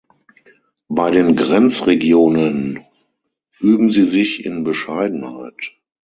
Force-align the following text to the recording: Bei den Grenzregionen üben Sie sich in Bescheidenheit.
Bei 0.89 1.11
den 1.11 1.35
Grenzregionen 1.35 2.83
üben 3.59 3.91
Sie 3.91 4.03
sich 4.03 4.43
in 4.43 4.63
Bescheidenheit. 4.63 5.73